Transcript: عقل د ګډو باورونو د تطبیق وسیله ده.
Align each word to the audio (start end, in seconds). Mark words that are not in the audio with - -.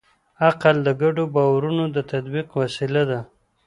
عقل 0.47 0.75
د 0.83 0.89
ګډو 1.01 1.23
باورونو 1.35 1.83
د 1.95 1.97
تطبیق 2.11 2.47
وسیله 2.61 3.03
ده. 3.09 3.19